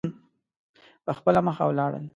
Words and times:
په 1.05 1.11
خپله 1.17 1.39
مخه 1.47 1.63
ولاړل. 1.67 2.05